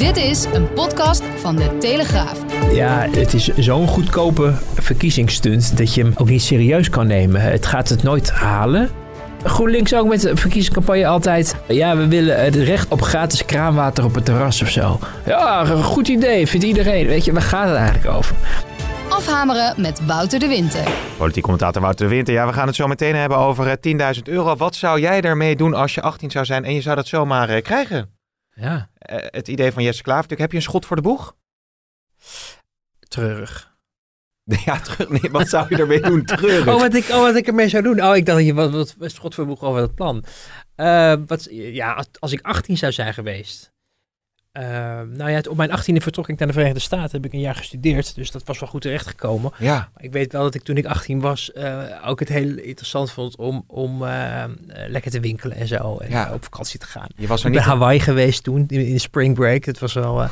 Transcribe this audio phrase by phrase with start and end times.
[0.00, 2.40] Dit is een podcast van de Telegraaf.
[2.72, 7.40] Ja, het is zo'n goedkope verkiezingsstunt dat je hem ook niet serieus kan nemen.
[7.40, 8.90] Het gaat het nooit halen.
[9.44, 11.56] GroenLinks ook met de verkiezingscampagne altijd.
[11.68, 14.98] Ja, we willen het recht op gratis kraanwater op het terras of zo.
[15.26, 17.06] Ja, een goed idee, vindt iedereen.
[17.06, 18.36] Weet je, waar gaat het eigenlijk over?
[19.08, 20.88] Afhameren met Wouter de Winter.
[21.16, 22.34] Politiek commentator Wouter de Winter.
[22.34, 24.56] Ja, we gaan het zo meteen hebben over eh, 10.000 euro.
[24.56, 27.48] Wat zou jij ermee doen als je 18 zou zijn en je zou dat zomaar
[27.48, 28.19] eh, krijgen?
[28.60, 30.38] Ja, Eh, het idee van Jesse Klaver.
[30.38, 31.36] Heb je een schot voor de boeg?
[33.08, 33.68] treurig.
[34.64, 35.08] Ja, terug.
[35.08, 36.24] Nee, wat zou je ermee doen?
[36.24, 36.74] Treurig.
[36.74, 38.02] Oh, wat ik, oh, wat ik ermee zou doen.
[38.02, 40.24] Oh, ik dacht dat je wat, wat, schot verboeg over dat plan.
[40.74, 43.72] Eh, wat, ja, als, als ik 18 zou zijn geweest.
[44.52, 44.62] Eh,
[45.16, 47.10] nou ja, op mijn 18e vertrok ik naar de Verenigde Staten.
[47.10, 48.14] Heb ik een jaar gestudeerd.
[48.14, 49.52] Dus dat was wel goed terechtgekomen.
[49.58, 52.56] Ja, Maar ik weet wel dat ik toen ik 18 was eh, ook het heel
[52.56, 54.50] interessant vond om, om eh, eh,
[54.88, 55.96] lekker te winkelen en zo.
[55.98, 56.30] En Ja.
[56.32, 57.06] op vakantie te gaan.
[57.16, 59.64] je was er Ik ben niet, Hawaii geweest toen, in, spring break.
[59.64, 60.26] Het was wel...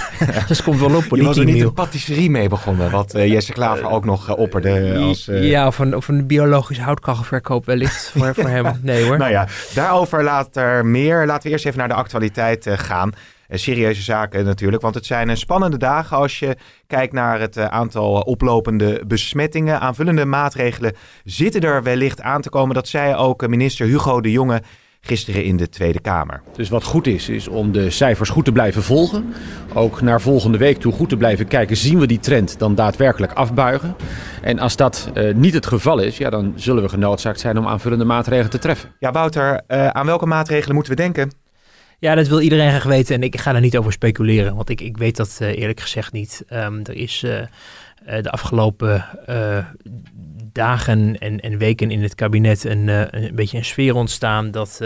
[0.48, 2.90] dus komt wel op, je was er niet een patisserie mee begonnen.
[2.90, 5.24] Wat Jesse Klaver ook nog opperde als...
[5.24, 8.78] Ja, of een, of een biologisch houtkachelverkoop wellicht voor, voor hem.
[8.82, 9.18] Nee hoor.
[9.18, 11.26] Nou ja, daarover later meer.
[11.26, 13.12] Laten we eerst even naar de actualiteit gaan.
[13.48, 16.56] Eh, serieuze zaken natuurlijk, want het zijn eh, spannende dagen als je
[16.86, 19.80] kijkt naar het eh, aantal oplopende besmettingen.
[19.80, 20.92] Aanvullende maatregelen
[21.24, 22.74] zitten er wellicht aan te komen.
[22.74, 24.62] Dat zei ook minister Hugo de Jonge
[25.00, 26.42] gisteren in de Tweede Kamer.
[26.56, 29.34] Dus wat goed is, is om de cijfers goed te blijven volgen.
[29.74, 31.76] Ook naar volgende week toe goed te blijven kijken.
[31.76, 33.96] Zien we die trend dan daadwerkelijk afbuigen?
[34.42, 38.04] En als dat niet het geval is, ja, dan zullen we genoodzaakt zijn om aanvullende
[38.04, 38.90] maatregelen te treffen.
[38.98, 39.62] Ja, Wouter,
[39.92, 41.43] aan welke maatregelen moeten we denken?
[41.98, 44.80] Ja, dat wil iedereen graag weten en ik ga daar niet over speculeren, want ik,
[44.80, 46.42] ik weet dat eh, eerlijk gezegd niet.
[46.48, 49.04] Ehm, er is eh, eh, de afgelopen
[50.52, 54.80] dagen en, en weken in het kabinet een, een beetje een sfeer ontstaan dat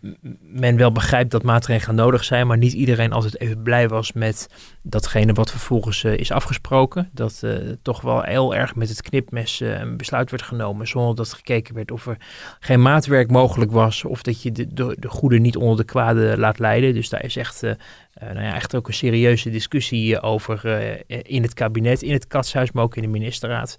[0.00, 4.12] m- men wel begrijpt dat maatregelen nodig zijn, maar niet iedereen altijd even blij was
[4.12, 4.48] met
[4.82, 7.10] datgene wat vervolgens eh, is afgesproken.
[7.12, 7.52] Dat eh,
[7.82, 11.90] toch wel heel erg met het knipmes een besluit werd genomen zonder dat gekeken werd
[11.90, 12.16] of er
[12.60, 16.38] geen maatwerk mogelijk was of dat je de, de, de goede niet onder de kwade
[16.38, 16.94] laat leiden.
[16.94, 17.62] Dus daar is echt,
[18.20, 20.66] nou ja, echt ook een serieuze discussie over
[21.06, 23.76] in het kabinet, in het katshuis, maar ook in de ministerraad.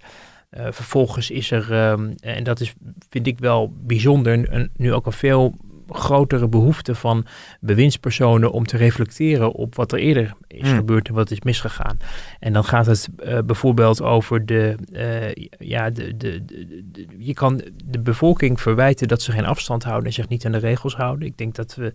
[0.50, 2.74] Vervolgens is er, ehm, en dat is,
[3.10, 5.54] vind ik wel bijzonder, nu ook een veel
[5.88, 7.26] grotere behoefte van
[7.60, 10.76] bewindspersonen om te reflecteren op wat er eerder is Hmm.
[10.76, 11.98] gebeurd en wat is misgegaan.
[12.40, 17.34] En dan gaat het eh, bijvoorbeeld over de, eh, ja, de, de, de, de- je
[17.34, 20.94] kan de bevolking verwijten dat ze geen afstand houden en zich niet aan de regels
[20.96, 21.26] houden.
[21.28, 21.92] Ik denk dat we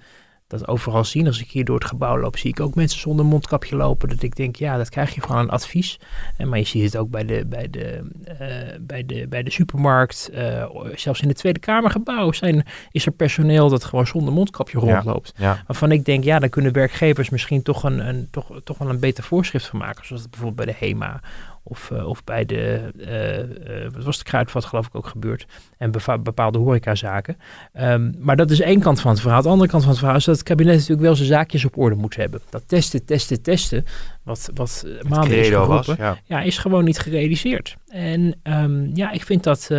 [0.51, 1.27] dat overal zien.
[1.27, 4.09] Als ik hier door het gebouw loop, zie ik ook mensen zonder mondkapje lopen.
[4.09, 5.99] Dat ik denk, ja, dat krijg je gewoon een advies.
[6.37, 9.51] En, maar je ziet het ook bij de, bij de, eh, bij de, bij de
[9.51, 10.29] supermarkt.
[10.33, 15.33] eh, zelfs in het Tweede Kamergebouw zijn, is er personeel dat gewoon zonder mondkapje rondloopt.
[15.37, 15.63] Ja.
[15.67, 18.99] Waarvan ik denk, ja, daar kunnen werkgevers misschien toch, een, een, toch, toch wel een
[18.99, 20.05] beter voorschrift van maken.
[20.05, 21.19] Zoals bijvoorbeeld bij de HEMA
[21.63, 25.45] of, eh, of bij de, eh, eh, wat was de kruidvat geloof ik ook gebeurd.
[25.77, 25.91] En
[26.23, 27.37] bepaalde horecazaken.
[27.73, 29.41] Ehm, maar dat is één kant van het verhaal.
[29.41, 31.77] De andere kant van het verhaal is dat het kabinet natuurlijk wel zijn zaakjes op
[31.77, 32.41] orde moet hebben.
[32.49, 33.85] Dat testen, testen, testen,
[34.23, 36.17] wat, wat maanden is Credo was, geroepen, ja.
[36.25, 37.77] ja, is gewoon niet gerealiseerd.
[37.87, 39.69] En eehm, ja, ik vind dat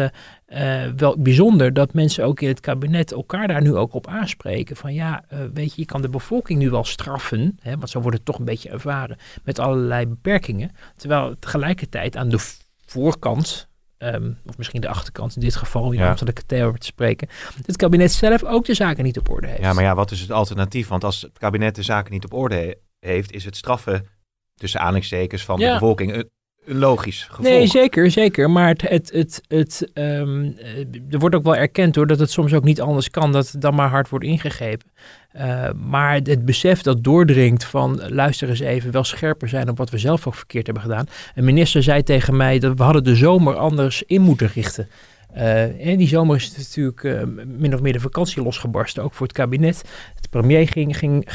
[0.52, 4.06] eh, eh, wel bijzonder dat mensen ook in het kabinet elkaar daar nu ook op
[4.06, 4.76] aanspreken.
[4.76, 8.00] Van ja, eh, weet je, je kan de bevolking nu wel straffen, hè, want zo
[8.00, 10.70] wordt het toch een beetje ervaren, met allerlei beperkingen.
[10.96, 12.38] Terwijl tegelijkertijd aan de
[12.86, 13.68] voorkant,
[13.98, 16.08] ehm, of misschien de achterkant in dit geval, om Ja.
[16.08, 17.28] ambtelijke termen te spreken,
[17.66, 19.60] het kabinet zelf ook de zaken niet op orde heeft.
[19.60, 20.88] Ja, maar ja, wat is het alternatief?
[20.88, 22.74] Want als het kabinet de zaken niet op orde he-
[23.08, 24.06] heeft, is het straffen
[24.54, 26.30] tussen aanhalingstekens van de bevolking een
[26.64, 27.48] logisch gevolg.
[27.48, 28.50] Nee, zeker, zeker.
[28.50, 30.78] Maar het, het, het, het, ehm, eh,
[31.10, 33.74] er wordt ook wel erkend hoor, dat het soms ook niet anders kan, dat dan
[33.74, 34.90] maar hard wordt ingegrepen.
[35.32, 39.90] Eh, maar het besef dat doordringt van luister eens even, wel scherper zijn op wat
[39.90, 41.06] we zelf ook verkeerd hebben gedaan.
[41.34, 44.88] Een minister zei tegen mij dat we hadden de zomer anders in moeten richten.
[45.32, 49.26] Eh, en die zomer is natuurlijk eh, min of meer de vakantie losgebarsten, ook voor
[49.26, 49.84] het kabinet.
[50.20, 51.28] De premier ging, ging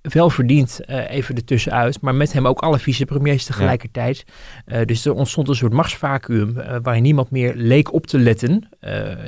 [0.00, 2.00] wel verdiend uh, even ertussenuit.
[2.00, 4.24] Maar met hem ook alle vicepremiers tegelijkertijd.
[4.66, 4.84] Ja.
[4.84, 8.68] dus er ontstond een soort machtsvacuum waarin niemand meer leek op te letten.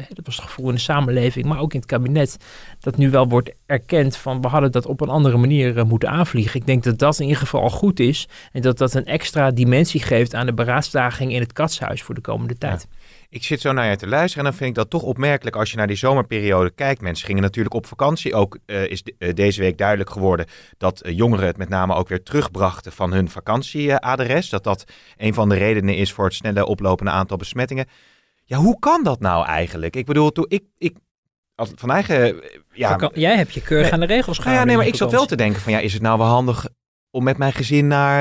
[0.08, 2.36] dat was het gevoel in de samenleving, maar ook in het kabinet.
[2.80, 6.60] Dat nu wel wordt erkend van we hadden dat op een andere manier moeten aanvliegen.
[6.60, 8.28] Ik denk dat dat in ieder geval al goed is.
[8.52, 12.20] En dat dat een extra dimensie geeft aan de beraadslaging in het katshuis voor de
[12.20, 12.86] komende tijd.
[12.90, 12.96] Ja.
[13.28, 15.70] Ik zit zo naar je te luisteren en dan vind ik dat toch opmerkelijk als
[15.70, 17.00] je naar die zomerperiode kijkt.
[17.00, 18.34] Mensen gingen natuurlijk op vakantie.
[18.34, 20.46] Ook uh, is de, uh, deze week duidelijk geworden
[20.78, 24.48] dat uh, jongeren het met name ook weer terugbrachten van hun vakantieadres.
[24.48, 24.84] Dat dat
[25.16, 27.86] een van de redenen is voor het snelle oplopende aantal besmettingen.
[28.44, 29.96] Ja, hoe kan dat nou eigenlijk?
[29.96, 30.96] Ik bedoel, toen ik, ik
[31.54, 32.40] als, van eigen...
[32.72, 34.44] Ja, Jij hebt je keurig aan de regels gehouden.
[34.44, 36.26] Nou ja, nee, maar ik zat wel te denken van ja, is het nou wel
[36.26, 36.68] handig
[37.10, 38.20] om met mijn gezin naar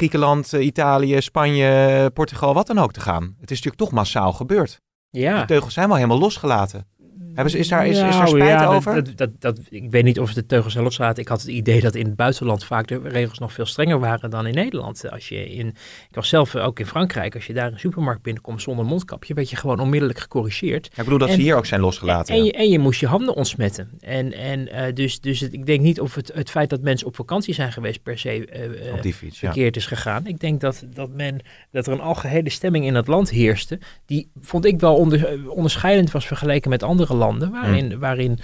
[0.00, 3.22] Griekenland, eh, Italië, Spanje, Portugal, wat dan ook te gaan.
[3.22, 4.80] Het is natuurlijk toch massaal gebeurd.
[5.10, 5.40] Ja.
[5.40, 6.86] De teugels zijn wel helemaal losgelaten.
[7.34, 9.04] Hebben ze, is, daar, is, is er spijt ja, over?
[9.04, 11.22] Dat, dat, dat, ik weet niet of de teugels zijn losgelaten.
[11.22, 14.30] Ik had het idee dat in het buitenland vaak de regels nog veel strenger waren
[14.30, 15.10] dan in Nederland.
[15.10, 15.66] Als je in,
[16.08, 19.50] ik was zelf ook in Frankrijk, als je daar een supermarkt binnenkomt zonder mondkapje, werd
[19.50, 20.84] je gewoon onmiddellijk gecorrigeerd.
[20.84, 22.34] Ja, ik bedoel dat en, ze hier ook zijn losgelaten.
[22.34, 23.90] En, en, je, en je moest je handen ontsmetten.
[24.00, 27.06] En, en uh, dus, dus het, ik denk niet of het, het feit dat mensen
[27.06, 28.48] op vakantie zijn geweest per se
[28.86, 30.26] uh, op die fiets, verkeerd is gegaan.
[30.26, 31.40] Ik denk dat, dat, men,
[31.70, 36.10] dat er een algehele stemming in het land heerste, die vond ik wel onder, onderscheidend
[36.10, 38.38] was vergeleken met andere landen, waarin mm waarin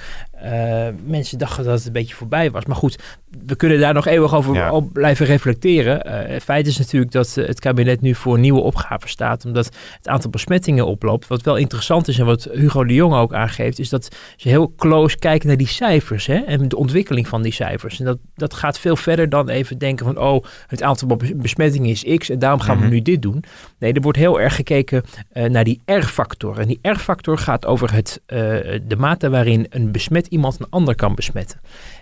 [0.45, 2.65] uh, mensen dachten dat het een beetje voorbij was.
[2.65, 2.99] Maar goed,
[3.47, 4.73] we kunnen daar nog eeuwig over ja.
[4.73, 6.07] op blijven reflecteren.
[6.07, 9.71] Uh, het feit is natuurlijk dat uh, het kabinet nu voor nieuwe opgaven staat, omdat
[9.97, 11.27] het aantal besmettingen oploopt.
[11.27, 14.75] Wat wel interessant is en wat Hugo de Jonge ook aangeeft, is dat ze heel
[14.77, 17.99] close kijken naar die cijfers hè, en de ontwikkeling van die cijfers.
[17.99, 22.17] En dat, dat gaat veel verder dan even denken van, oh, het aantal besmettingen is
[22.17, 23.45] x en daarom gaan we nu dit doen.
[23.79, 25.03] Nee, er wordt heel erg gekeken
[25.33, 26.59] naar die R-factor.
[26.59, 28.21] En die R-factor gaat over het,
[28.87, 31.61] de mate waarin een besmet iemand een ander kan besmetten.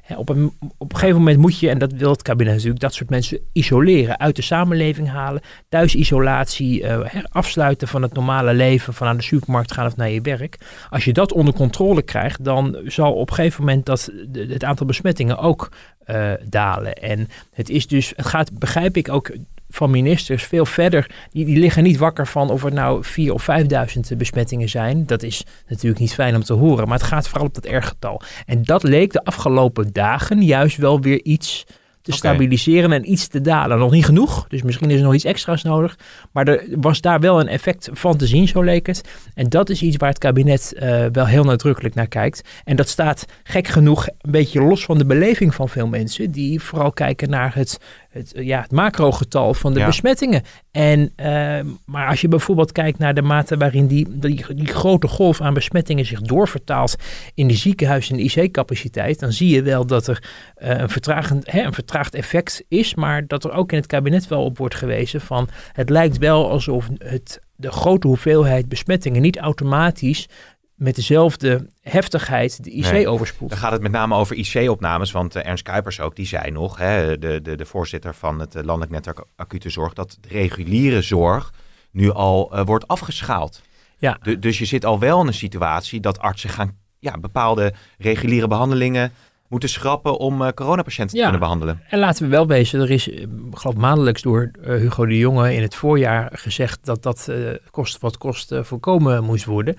[0.08, 2.94] Op, een, op een gegeven moment moet je, en dat wil het kabinet natuurlijk, dat
[2.94, 9.06] soort mensen isoleren, uit de samenleving halen, thuisisolatie, uh, afsluiten van het normale leven, van
[9.06, 10.58] aan de supermarkt gaan of naar je werk.
[10.90, 14.86] Als je dat onder controle krijgt, dan zal op een gegeven moment dat, het aantal
[14.86, 15.72] besmettingen ook
[16.06, 16.94] uh, dalen.
[16.94, 19.30] En het is dus, het gaat, begrijp ik ook
[19.74, 21.10] van ministers veel verder.
[21.30, 25.06] Die, die liggen niet wakker van of er nou vier of vijfduizend besmettingen zijn.
[25.06, 26.88] Dat is natuurlijk niet fijn om te horen.
[26.88, 28.20] Maar het gaat vooral op dat R-getal.
[28.46, 31.64] En dat leek de afgelopen dagen juist wel weer iets
[32.04, 32.18] te okay.
[32.18, 33.78] stabiliseren en iets te dalen.
[33.78, 35.98] Nog niet genoeg, dus misschien is er nog iets extra's nodig.
[36.32, 39.08] Maar er was daar wel een effect van te zien, zo leek het.
[39.34, 42.48] En dat is iets waar het kabinet uh, wel heel nadrukkelijk naar kijkt.
[42.64, 46.60] En dat staat gek genoeg een beetje los van de beleving van veel mensen, die
[46.60, 47.78] vooral kijken naar het,
[48.14, 49.86] het, ja, het macrogetal van de ja.
[49.86, 50.42] besmettingen.
[50.70, 55.08] En, uh, maar als je bijvoorbeeld kijkt naar de mate waarin die, die, die grote
[55.08, 56.96] golf aan besmettingen zich doorvertaalt
[57.34, 60.22] in de ziekenhuis- en IC-capaciteit, dan zie je wel dat er
[60.62, 64.28] uh, een, vertragend, hè, een vertraagd effect is, maar dat er ook in het kabinet
[64.28, 69.38] wel op wordt gewezen van het lijkt wel alsof het, de grote hoeveelheid besmettingen niet
[69.38, 70.28] automatisch
[70.74, 73.50] met dezelfde heftigheid de IC nee, overspoelt.
[73.50, 76.78] Dan gaat het met name over IC-opnames, want uh, Ernst Kuipers ook, die zei nog,
[76.78, 81.02] hè, de, de, de voorzitter van het uh, Landelijk Netwerk Acute Zorg, dat de reguliere
[81.02, 81.52] zorg
[81.90, 83.62] nu al uh, wordt afgeschaald.
[83.98, 84.18] Ja.
[84.22, 88.48] De, dus je zit al wel in een situatie dat artsen gaan ja, bepaalde reguliere
[88.48, 89.12] behandelingen
[89.48, 91.24] moeten schrappen om uh, coronapatiënten ja.
[91.24, 91.82] te kunnen behandelen.
[91.88, 93.10] En laten we wel wezen, er is
[93.52, 98.00] geloof maandelijks door uh, Hugo de Jonge in het voorjaar gezegd dat dat uh, kost
[98.00, 99.76] wat kost voorkomen moest worden.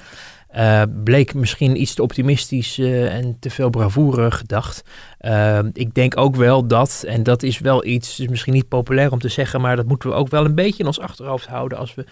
[0.57, 4.84] Uh, bleek misschien iets te optimistisch uh, en te veel bravoure gedacht.
[5.22, 9.12] Uh, ik denk ook wel dat, en dat is wel iets, is misschien niet populair
[9.12, 11.78] om te zeggen, maar dat moeten we ook wel een beetje in ons achterhoofd houden
[11.78, 12.06] als we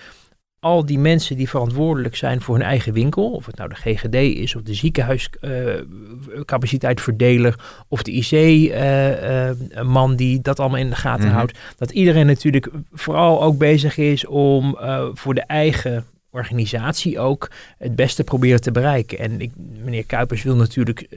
[0.59, 4.15] al die mensen die verantwoordelijk zijn voor hun eigen winkel, of het nou de GGD
[4.15, 11.35] is, of de ziekenhuiscapaciteitverdeler, of de IC-man die dat allemaal in de gaten Mhm.
[11.35, 14.77] houdt, dat iedereen natuurlijk vooral ook bezig is om
[15.13, 19.19] voor de eigen organisatie ook het beste proberen te bereiken.
[19.19, 19.51] En ik,
[19.83, 21.07] meneer Kuipers wil natuurlijk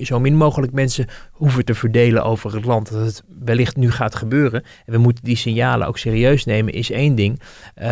[0.00, 2.92] zo min mogelijk mensen hoeven te verdelen over het land.
[2.92, 4.62] Dat het wellicht nu gaat gebeuren.
[4.86, 7.40] En we moeten die signalen ook serieus nemen, is één ding.
[7.82, 7.86] Uh,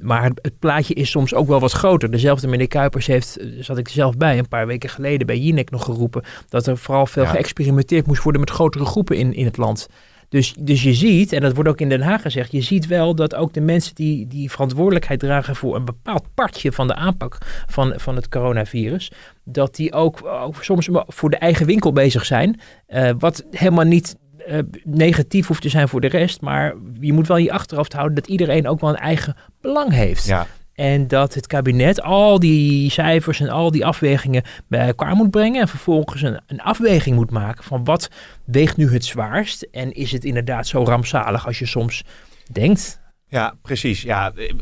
[0.00, 2.10] maar het, het, plaatje is soms ook wel wat groter.
[2.10, 5.84] Dezelfde meneer Kuipers heeft, zat ik zelf bij, een paar weken geleden bij Jinek nog
[5.84, 7.30] geroepen, dat er vooral veel ja.
[7.30, 9.88] geëxperimenteerd moest worden met grotere groepen in, in het land.
[10.32, 13.14] Dus, dus je ziet, en dat wordt ook in Den Haag gezegd, je ziet wel
[13.14, 17.38] dat ook de mensen die, die verantwoordelijkheid dragen voor een bepaald partje van de aanpak
[17.66, 19.12] van, van het coronavirus,
[19.44, 22.60] dat die ook, soms voor de eigen winkel bezig zijn.
[22.88, 24.16] Uh, wat helemaal niet
[24.48, 28.14] uh, negatief hoeft te zijn voor de rest, maar je moet wel je achterhoofd houden
[28.14, 30.26] dat iedereen ook wel een eigen belang heeft.
[30.26, 30.46] Ja.
[30.82, 35.60] En dat het kabinet al die cijfers en al die afwegingen bij elkaar moet brengen.
[35.60, 38.10] En vervolgens een, een afweging moet maken van wat
[38.44, 39.62] weegt nu het zwaarst.
[39.62, 42.04] En is het inderdaad zo rampzalig als je soms
[42.52, 43.00] denkt.
[43.26, 44.02] Ja, precies.
[44.02, 44.54] Ja, eh,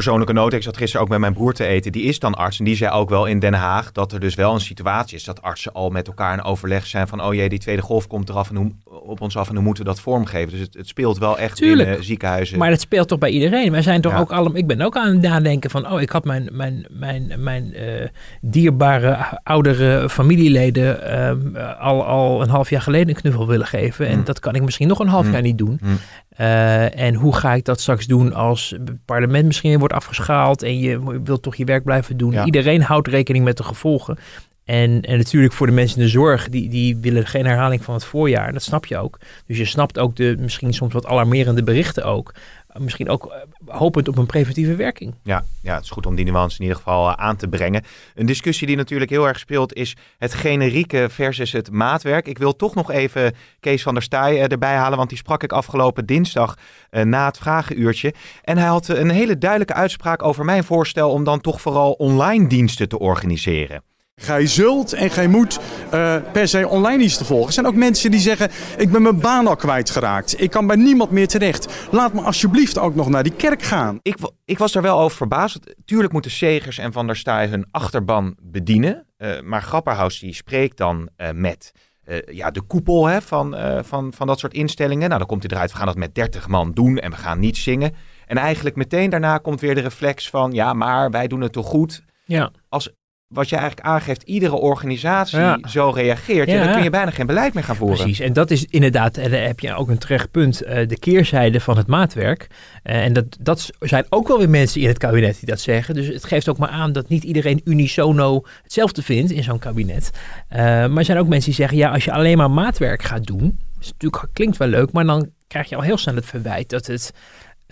[0.00, 0.52] persoonlijke noot.
[0.52, 1.92] Ik zat gisteren ook met mijn broer te eten.
[1.92, 2.58] Die is dan arts.
[2.58, 5.24] En die zei ook wel in Den Haag dat er dus wel een situatie is
[5.24, 8.28] dat artsen al met elkaar in overleg zijn van oh jee, die tweede golf komt
[8.28, 10.50] eraf en hoe, op ons af en hoe moeten we dat vormgeven.
[10.50, 11.96] Dus het, het speelt wel echt Tuurlijk.
[11.96, 12.58] in ziekenhuizen.
[12.58, 13.70] Maar dat speelt toch bij iedereen.
[13.72, 14.18] Wij zijn toch Ja.
[14.18, 14.56] ook allemaal.
[14.56, 15.90] Ik ben ook aan het nadenken van.
[15.92, 18.06] Oh, ik had mijn, mijn, mijn, mijn eh,
[18.40, 24.06] dierbare oudere familieleden ehm, al, al een half jaar geleden een knuffel willen geven.
[24.06, 24.24] En Mm.
[24.24, 25.32] dat kan ik misschien nog een half Mm.
[25.32, 25.78] jaar niet doen.
[25.82, 25.98] Mm.
[26.40, 30.78] Eh, en hoe ga ik dat straks doen als het parlement misschien wordt afgeschaald en
[30.78, 32.32] je wilt toch je werk blijven doen?
[32.32, 32.44] Ja.
[32.44, 34.18] Iedereen houdt rekening met de gevolgen.
[34.64, 37.94] En, en natuurlijk voor de mensen in de zorg, die, die willen geen herhaling van
[37.94, 38.52] het voorjaar.
[38.52, 39.18] Dat snap je ook.
[39.46, 42.34] Dus je snapt ook de misschien soms wat alarmerende berichten ook.
[42.78, 45.14] Misschien ook uh, hopend op een preventieve werking.
[45.22, 47.84] Ja, ja, het is goed om die nuance in ieder geval uh, aan te brengen.
[48.14, 52.28] Een discussie die natuurlijk heel erg speelt is het generieke versus het maatwerk.
[52.28, 55.42] Ik wil toch nog even Kees van der Staaij uh, erbij halen, want die sprak
[55.42, 56.54] ik afgelopen dinsdag
[56.90, 58.14] na het vragenuurtje.
[58.42, 62.46] En hij had een hele duidelijke uitspraak over mijn voorstel om dan toch vooral online
[62.46, 63.89] diensten te organiseren.
[64.22, 65.60] Gij zult en gij moet
[65.94, 67.46] uh, per se online diensten volgen.
[67.46, 70.40] Er zijn ook mensen die zeggen: Ik ben mijn baan al kwijtgeraakt.
[70.40, 71.88] Ik kan bij niemand meer terecht.
[71.90, 73.98] Laat me alsjeblieft ook nog naar die kerk gaan.
[74.02, 75.58] Ik, ik was daar wel over verbaasd.
[75.84, 79.06] Tuurlijk moeten Segers en Van der Staaij hun achterban bedienen.
[79.18, 81.72] Uh, maar Grapperhaus die spreekt dan uh, met
[82.06, 85.06] uh, ja, de koepel hè, van, uh, van, van dat soort instellingen.
[85.06, 87.38] Nou, dan komt hij eruit, we gaan dat met 30 man doen en we gaan
[87.38, 87.94] niet zingen.
[88.26, 91.66] En eigenlijk meteen daarna komt weer de reflex van, ja, maar wij doen het toch
[91.66, 92.02] goed.
[92.24, 92.50] Ja.
[92.68, 92.92] Als
[93.34, 95.58] wat je eigenlijk aangeeft, iedere organisatie ja.
[95.68, 96.54] zo reageert, ja.
[96.54, 97.96] Ja, dan kun je bijna geen beleid meer gaan voeren.
[97.96, 100.98] Precies, en dat is inderdaad, en daar heb je ook een terecht punt, uh, de
[100.98, 102.46] keerzijde van het maatwerk.
[102.84, 105.94] Uh, en dat, dat zijn ook wel weer mensen in het kabinet die dat zeggen.
[105.94, 110.10] Dus het geeft ook maar aan dat niet iedereen unisono hetzelfde vindt in zo'n kabinet.
[110.50, 113.26] Uh, maar er zijn ook mensen die zeggen, ja, als je alleen maar maatwerk gaat
[113.26, 116.68] doen, is natuurlijk, klinkt wel leuk, maar dan krijg je al heel snel het verwijt
[116.68, 117.12] dat het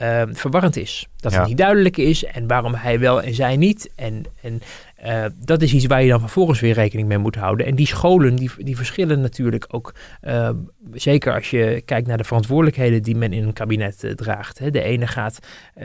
[0.03, 1.07] uh, verwarrend is.
[1.17, 1.39] Dat ja.
[1.39, 3.91] het niet duidelijk is en waarom hij wel en zij niet.
[3.97, 4.61] En, en
[5.07, 7.67] uh, dat is iets waar je dan vervolgens weer rekening mee moet houden.
[7.67, 9.95] En die scholen die, die verschillen natuurlijk ook.
[10.23, 10.51] Uh,
[10.93, 14.59] zeker als je kijkt naar de verantwoordelijkheden die men in een kabinet uh, draagt.
[14.59, 14.71] Hè.
[14.71, 15.39] De ene gaat,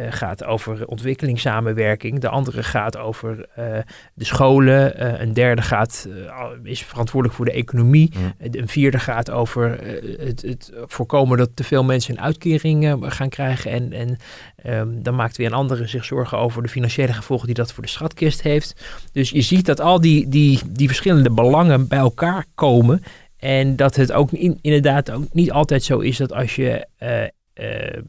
[0.10, 2.20] gaat over ontwikkelingssamenwerking.
[2.20, 3.50] De andere gaat over
[4.14, 5.22] de scholen.
[5.22, 6.10] een derde gaat,
[6.64, 8.12] is verantwoordelijk voor de economie.
[8.18, 8.34] Mm.
[8.52, 9.80] Een vierde gaat over
[10.20, 13.72] het, het, voorkomen dat te veel mensen een uitkering gaan krijgen.
[13.72, 14.18] En, en
[14.66, 17.84] um, dan maakt weer een andere zich zorgen over de financiële gevolgen die dat voor
[17.84, 18.74] de schatkist heeft.
[19.14, 23.04] Dus je ziet dat al die, die, die verschillende belangen bij elkaar komen.
[23.38, 26.88] En dat het ook in, inderdaad ook niet altijd zo is dat als je.
[27.00, 27.24] Uh,
[27.56, 28.02] uh,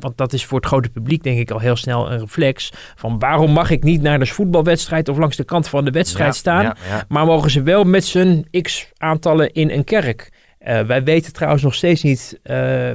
[0.00, 3.18] want dat is voor het grote publiek denk ik al heel snel een reflex van
[3.18, 6.38] waarom mag ik niet naar de voetbalwedstrijd of langs de kant van de wedstrijd ja,
[6.38, 7.04] staan, ja, ja.
[7.08, 10.32] maar mogen ze wel met z'n x aantallen in een kerk.
[10.68, 12.90] Uh, wij weten trouwens nog steeds niet uh,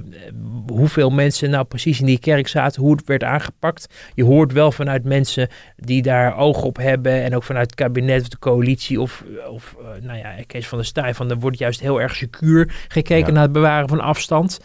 [0.68, 3.88] hoeveel mensen nou precies in die kerk zaten, hoe het werd aangepakt.
[4.14, 8.22] Je hoort wel vanuit mensen die daar oog op hebben en ook vanuit het kabinet
[8.22, 11.58] of de coalitie of, of uh, nou ja, Kees van der Staaij, van er wordt
[11.58, 13.34] juist heel erg secuur gekeken ja.
[13.34, 14.60] naar het bewaren van afstand.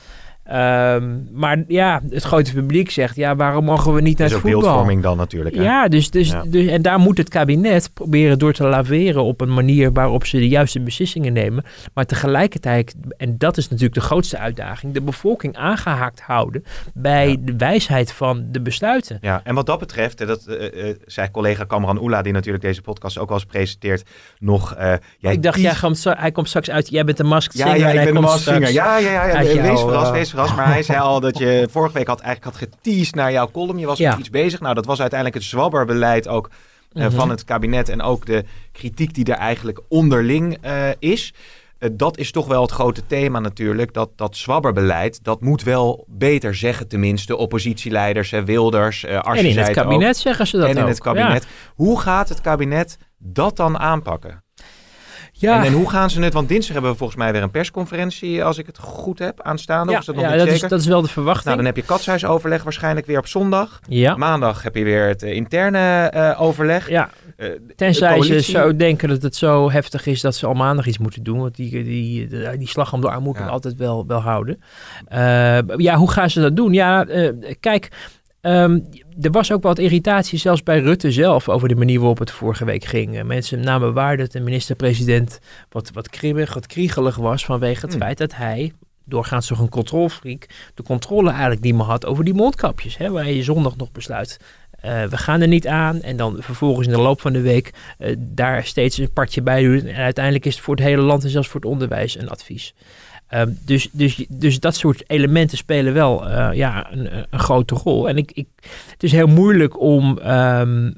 [0.53, 4.61] Um, maar ja, het grote publiek zegt, ja, waarom mogen we niet naar het voetbal?
[4.61, 5.57] beeldvorming dan natuurlijk.
[5.57, 5.63] Hè?
[5.63, 6.45] Ja, dus, dus, ja.
[6.47, 10.37] dus, en daar moet het kabinet proberen door te laveren op een manier waarop ze
[10.37, 11.65] de juiste beslissingen nemen.
[11.95, 17.37] Maar tegelijkertijd, en dat is natuurlijk de grootste uitdaging, de bevolking aangehaakt houden bij ja.
[17.41, 19.19] de wijsheid van de besluiten.
[19.21, 22.83] Ja, en wat dat betreft, dat uh, uh, zei collega Kamran Oela, die natuurlijk deze
[22.83, 24.03] podcast ook wel eens presenteert,
[24.39, 24.77] nog...
[24.79, 27.69] Uh, jij Ik dacht, jij komt, hij komt straks uit, jij bent de maskzinger.
[27.69, 28.73] Ja, ja, ik ben de.
[28.73, 29.63] Ja, ja, ja, ja.
[29.63, 33.15] Wees verrast, wees Maar hij zei al dat je vorige week had eigenlijk had geteased
[33.15, 33.79] naar jouw column.
[33.79, 34.61] Je was met iets bezig.
[34.61, 37.19] Nou, dat was uiteindelijk het zwabberbeleid ook uh, mm -hmm.
[37.19, 37.89] van het kabinet.
[37.89, 41.35] En ook de kritiek die er eigenlijk onderling uh, is.
[41.79, 43.93] Uh, dat is toch wel het grote thema natuurlijk.
[43.93, 47.37] Dat, dat zwabberbeleid, dat moet wel beter zeggen tenminste.
[47.37, 50.23] Oppositieleiders, Wilders, uh, En in het kabinet ook.
[50.23, 51.43] zeggen ze dat En in het kabinet.
[51.43, 51.49] Ja.
[51.75, 54.44] Hoe gaat het kabinet dat dan aanpakken?
[55.37, 55.59] Ja.
[55.59, 56.33] En, en, hoe gaan ze het?
[56.33, 59.91] Want dinsdag hebben we volgens mij weer een persconferentie, als ik het goed heb, aanstaande.
[59.91, 60.65] Ja, of is dat nog ja niet dat, zeker?
[60.65, 61.45] is, dat is wel de verwachting.
[61.45, 63.81] Nou, dan heb je katshuisoverleg waarschijnlijk weer op zondag.
[63.89, 64.17] Ja.
[64.17, 66.89] Maandag heb je weer het uh, interne uh, overleg.
[66.89, 67.11] Ja.
[67.37, 70.99] Uh, Tenzij ze zo denken dat het zo heftig is dat ze al maandag iets
[70.99, 71.39] moeten doen.
[71.39, 73.47] Want die, die, die, die slag om de arm moet ja.
[73.47, 74.61] altijd wel, wel houden.
[75.77, 76.73] ja, hoe gaan ze dat doen?
[76.73, 77.07] Ja,
[77.61, 77.89] kijk...
[78.47, 78.89] Um,
[79.21, 82.65] er was ook wat irritatie, zelfs bij Rutte zelf, over de manier waarop het vorige
[82.65, 83.23] week ging.
[83.23, 88.03] Mensen namen waar dat de minister-president wat, wat kribbig, wat kriegelig was vanwege het Hmm.
[88.03, 88.73] feit dat hij,
[89.05, 92.97] doorgaans toch een controlfreak, de controle eigenlijk niet meer had over die mondkapjes.
[92.97, 94.39] Hè, waar je zondag nog besluit
[94.85, 96.03] we gaan er niet aan.
[96.03, 97.71] En dan vervolgens in de loop van de week
[98.19, 99.87] daar steeds een partje bij doen.
[99.87, 102.75] En uiteindelijk is het voor het hele land en zelfs voor het onderwijs een advies.
[103.29, 108.09] Ehm, dus, dus, dus dat soort elementen spelen wel uh, ja, een, een, grote rol.
[108.09, 108.47] En ik, ik,
[108.91, 110.95] het is heel moeilijk om, um,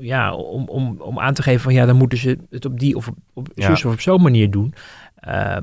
[0.00, 2.96] ja, om, om, om aan te geven van ja, dan moeten ze het op die
[2.96, 3.72] of op, op ja.
[3.72, 4.74] of op zo'n manier doen.
[5.28, 5.56] Uh,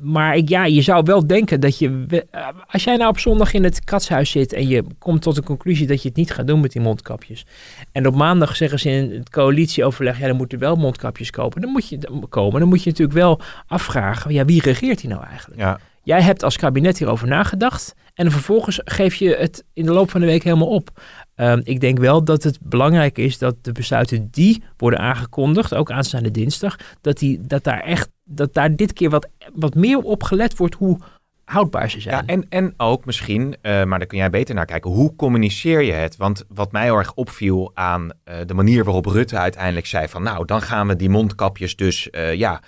[0.00, 2.06] maar ik, ja, je zou wel denken dat je.
[2.08, 5.42] Uh, als jij nou op zondag in het katshuis zit en je komt tot de
[5.42, 7.46] conclusie dat je het niet gaat doen met die mondkapjes.
[7.92, 11.60] En op maandag zeggen ze in het coalitieoverleg: ja, dan moeten wel mondkapjes kopen.
[11.60, 12.60] Dan moet je komen.
[12.60, 15.60] Dan moet je natuurlijk wel afvragen: ja, wie regeert hier nou eigenlijk?
[15.60, 15.78] Ja.
[16.04, 17.94] Jij hebt als kabinet hierover nagedacht.
[18.14, 21.02] En vervolgens geef je het in de loop van de week helemaal op.
[21.36, 25.90] Um, ik denk wel dat het belangrijk is dat de besluiten die worden aangekondigd, ook
[25.90, 30.22] aanstaande dinsdag, dat, die, dat, daar, echt, dat daar dit keer wat, wat meer op
[30.22, 30.98] gelet wordt hoe
[31.44, 32.26] houdbaar ze zijn.
[32.26, 35.92] En, en ook misschien, uh, maar daar kun jij beter naar kijken, hoe communiceer je
[35.92, 36.16] het?
[36.16, 40.22] Want wat mij heel erg opviel aan uh, de manier waarop Rutte uiteindelijk zei van
[40.22, 42.60] nou, dan gaan we die mondkapjes dus uh, ja,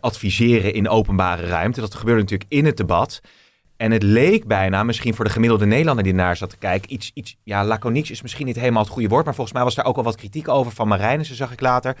[0.00, 1.80] adviseren in openbare ruimte.
[1.80, 3.20] Dat gebeurde natuurlijk in het debat.
[3.76, 7.10] En het leek bijna, misschien voor de gemiddelde Nederlander die naar zat te kijken, iets,
[7.14, 9.84] iets ja, laconieks is misschien niet helemaal het goede woord, maar volgens mij was daar
[9.84, 11.96] ook al wat kritiek over van Marijnissen, zag ik later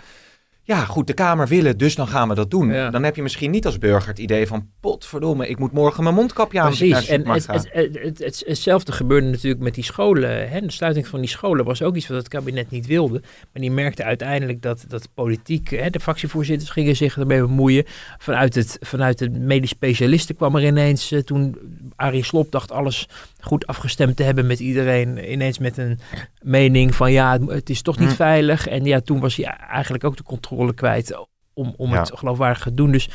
[0.70, 2.68] ja, goed, de Kamer willen, dus dan gaan we dat doen.
[2.68, 6.14] Dan heb je misschien niet als burger het idee van, potverdomme, ik moet morgen mijn
[6.14, 6.66] mondkapje aan.
[6.66, 10.48] Precies, en het, het, het, het, hetzelfde gebeurde natuurlijk met die scholen.
[10.48, 10.60] Hè?
[10.60, 13.20] De sluiting van die scholen was ook iets wat het kabinet niet wilde.
[13.20, 17.84] Maar die merkte uiteindelijk dat, dat politiek, hè, de fractievoorzitters gingen zich ermee bemoeien.
[18.18, 21.56] Vanuit, het, vanuit de medisch specialisten kwam er ineens, uh, toen
[21.96, 23.08] Arie Slob dacht alles
[23.40, 25.98] goed afgestemd te hebben met iedereen, ineens met een
[26.42, 28.14] mening van ja, het is toch niet hm.
[28.14, 28.66] veilig.
[28.66, 32.74] En ja, toen was hij eigenlijk ook de controle kwijt om, om het geloofwaardig te
[32.74, 32.90] doen.
[32.90, 33.08] Dus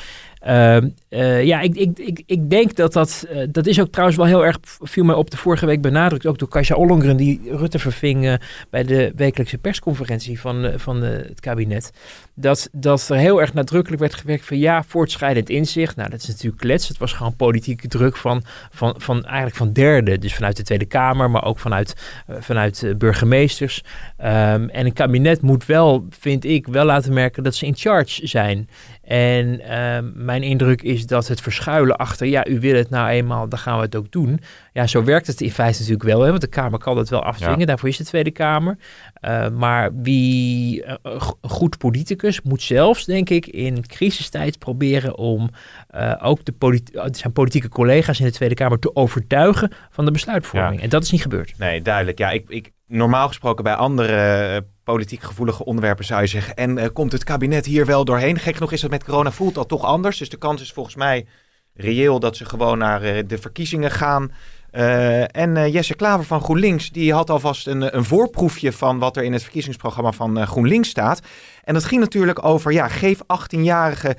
[0.46, 4.28] uh, ja, ik, ik, ik, ik denk dat dat, uh, dat is ook trouwens wel
[4.28, 7.80] heel erg, viel mij op de vorige week benadrukt, ook door Kajsa Ollongren, die Rutte
[7.80, 8.34] verving uh,
[8.70, 11.92] bij de wekelijkse persconferentie van, van het kabinet.
[12.34, 15.96] Dat, dat er heel erg nadrukkelijk werd gewerkt van ja, voortschrijdend inzicht.
[15.96, 16.88] Nou, dat is natuurlijk klets.
[16.88, 20.20] Het was gewoon politieke druk van, van, van eigenlijk van derden.
[20.20, 21.96] Dus vanuit de Tweede Kamer, maar ook vanuit,
[22.40, 23.84] vanuit burgemeesters.
[24.20, 28.28] Um, en een kabinet moet wel, vind ik, wel laten merken dat ze in charge
[28.28, 28.70] zijn.
[29.06, 33.50] En uh, mijn indruk is dat het verschuilen achter, ja, u wil het nou eenmaal,
[33.50, 34.40] dan gaan we het ook doen.
[34.74, 37.24] Ja, zo werkt het in feite natuurlijk wel, hè, want de Kamer kan dat wel
[37.24, 38.78] afdwingen, daarvoor is de Tweede Kamer.
[39.22, 45.50] Uh, maar wie, uh, een goed politicus moet zelfs, denk ik, in crisistijd proberen om
[45.96, 50.12] uh, ook de politi zijn politieke collega's in de Tweede Kamer te overtuigen van de
[50.12, 50.76] besluitvorming.
[50.76, 50.84] Ja.
[50.84, 51.54] En dat is niet gebeurd.
[51.58, 52.18] Nee, duidelijk.
[52.18, 56.56] Ja, ik, ik, normaal gesproken bij andere politiek gevoelige onderwerpen zou je zeggen.
[56.56, 58.40] En uh, komt het kabinet hier wel doorheen?
[58.40, 60.18] Gek genoeg is het met corona voelt dat toch anders.
[60.18, 61.26] Dus de kans is volgens mij
[61.74, 64.32] reëel dat ze gewoon naar uh, de verkiezingen gaan.
[64.78, 69.24] Uh, en Jesse Klaver van GroenLinks, die had alvast een, een voorproefje van wat er
[69.24, 71.20] in het verkiezingsprogramma van GroenLinks staat.
[71.64, 74.18] En dat ging natuurlijk over, ja, geef 18-jarigen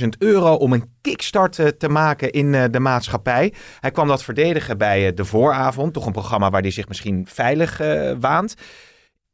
[0.00, 3.52] 10.000 euro om een kickstart te maken in de maatschappij.
[3.80, 7.78] Hij kwam dat verdedigen bij de vooravond, toch een programma waar hij zich misschien veilig
[8.20, 8.54] waant.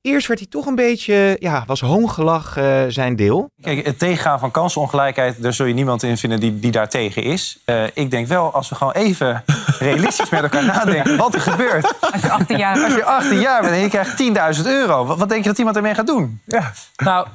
[0.02, 3.50] Eerst werd hij toch een beetje, ja, was hoongelach uh, zijn deel.
[3.62, 7.22] Kijk, het tegengaan van kansenongelijkheid, daar zul je niemand in vinden die, die daar tegen
[7.22, 7.58] is.
[7.66, 9.44] Uh, ik denk wel, als we gewoon even
[9.78, 11.94] realistisch met elkaar nadenken wat er gebeurt.
[12.12, 12.84] Als je 18 jaar bent.
[12.84, 14.22] Als je 18 jaar bent en je krijgt
[14.58, 16.40] 10.000 euro, wat, wat, denk je dat iemand ermee gaat doen?
[16.44, 16.72] Ja.
[16.96, 17.26] Nou,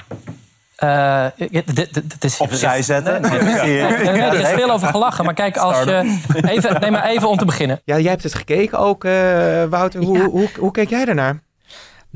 [0.84, 3.22] uh, dit is Opzij zetten.
[3.22, 5.26] Nee, nee, nee, er is veel over gelachen.
[5.26, 6.20] Maar kijk, als je.
[6.48, 7.82] Even, neem maar even om te beginnen.
[7.84, 9.12] Ja, jij hebt het gekeken ook, uh,
[9.64, 10.04] Wouter.
[10.04, 10.24] Hoe, ja.
[10.24, 11.44] hoe, hoe, hoe keek jij ernaar?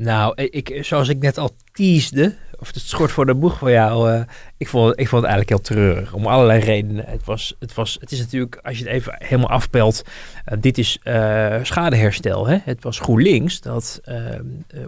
[0.02, 4.12] Nou, ik, zoals ik net al teasde, of het schort voor de boeg voor jou,
[4.12, 4.20] uh,
[4.56, 6.12] ik, vond, ik vond het eigenlijk heel treurig.
[6.12, 7.04] Om allerlei redenen.
[7.06, 10.02] Het, was, het, was, het is natuurlijk, als je het even helemaal afpelt,
[10.52, 12.46] uh, dit is uh, schadeherstel.
[12.46, 12.58] Hè?
[12.64, 14.00] Het was GroenLinks, dat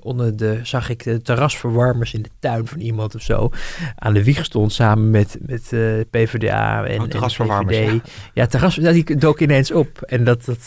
[0.01, 3.51] onder de, zag ik de terrasverwarmers in de tuin van iemand of zo,
[3.97, 5.69] aan de wieg stond samen met, met
[6.11, 8.01] PvdA en, oh, terrasverwarmers, en Ja,
[8.35, 10.03] ja terras, die dook ineens op.
[10.03, 10.67] En dat, dat,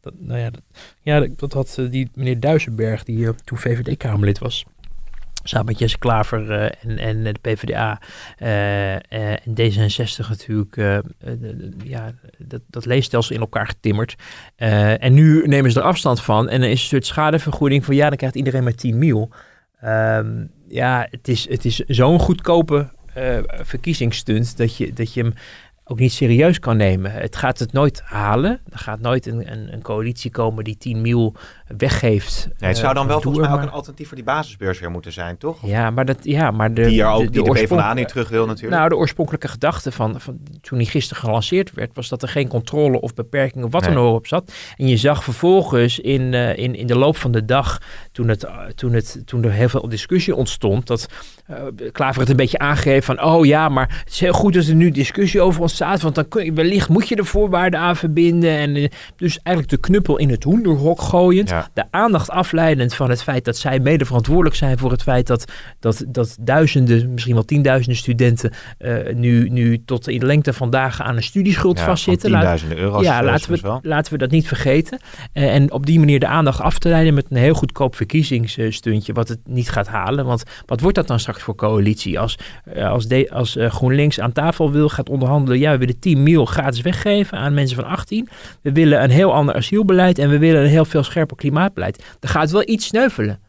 [0.00, 0.62] dat nou ja, dat,
[1.02, 4.64] ja, dat had die meneer Duisenberg, die toen VVD-Kamerlid was,
[5.42, 8.00] Samen met Jesse Klaver uh, en, en de PvdA
[8.38, 8.98] uh, uh,
[9.30, 10.76] en D66 natuurlijk
[11.84, 14.14] ja, dat, dat leestelsel in elkaar getimmerd.
[14.56, 18.08] en nu nemen ze er afstand van en dan is een soort schadevergoeding van ja,
[18.08, 19.30] dan krijgt iedereen maar 10 mil.
[19.84, 22.90] Um, ja, het is, het is zo'n goedkope
[23.62, 25.34] verkiezingsstunt dat je, dat je hem
[25.92, 27.12] ook niet serieus kan nemen.
[27.12, 28.60] Het gaat het nooit halen.
[28.70, 31.34] Er gaat nooit een, een, een coalitie komen die 10 mil
[31.76, 32.48] weggeeft.
[32.58, 34.90] Nee, het zou eh, dan wel volgens mij ook een alternatief voor die basisbeurs weer
[34.90, 35.58] moeten zijn, toch?
[35.66, 38.08] Ja, maar, dat, ja, maar de, die er ook de, die de, oorsprong- PvdA niet
[38.08, 38.76] terug wil natuurlijk.
[38.76, 42.48] Nou, de oorspronkelijke gedachte van, van toen die gisteren gelanceerd werd, was dat er geen
[42.48, 43.94] controle of beperking of wat Nee.
[43.94, 44.52] dan ook op zat.
[44.76, 47.78] En je zag vervolgens in, eh, in, in de loop van de dag,
[48.12, 51.06] toen, het, eh, toen, het, toen er heel veel discussie ontstond, dat
[51.52, 54.66] eh Klaver het een beetje aangegeven van, oh ja, maar het is heel goed dat
[54.66, 57.96] er nu discussie over ontstaat, want dan kun je, wellicht moet je de voorwaarden aan
[57.96, 58.50] verbinden.
[58.56, 61.68] En, eh, dus eigenlijk de knuppel in het hoenderhok gooiend, Ja.
[61.74, 65.52] de aandacht afleidend van het feit dat zij mede verantwoordelijk zijn voor het feit dat,
[65.80, 70.70] dat, dat duizenden, misschien wel tienduizenden studenten eh, nu, nu tot in de lengte van
[70.70, 72.30] dagen aan een studieschuld Ja, vastzitten.
[72.30, 73.78] tienduizenden euro's, ja, laten we, wel.
[73.82, 74.98] laten we dat niet vergeten.
[75.32, 79.28] En op die manier de aandacht af te leiden met een heel goedkoop verkiezingsstuntje, wat
[79.28, 80.24] het niet gaat halen.
[80.24, 82.20] Want wat wordt dat dan straks voor coalitie?
[82.20, 85.98] Als, eh, als, de, als eh, GroenLinks aan tafel wil, gaat onderhandelen, ja, we willen
[85.98, 88.28] 10 mil gratis weggeven aan mensen van 18.
[88.62, 92.04] We willen een heel ander asielbeleid en we willen een heel veel scherper klimaatbeleid.
[92.20, 93.40] Er gaat wel iets sneuvelen.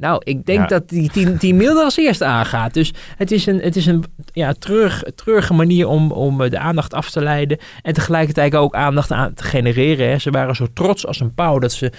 [0.00, 0.66] Nou, ik denk Ja.
[0.66, 2.74] dat die 10, 10 mil er als eerste aangaat.
[2.74, 6.58] Dus het is een, het is een ja, treurig, treurige manier om, om eh, de
[6.58, 7.58] aandacht af te leiden.
[7.82, 10.08] En tegelijkertijd ook aandacht aan te genereren.
[10.08, 10.18] Hè.
[10.18, 11.92] Ze waren zo trots als een pauw dat ze